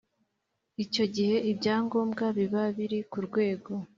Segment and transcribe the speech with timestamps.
[0.83, 3.71] Icyo gihe ibyangombwa biba biri ku rwego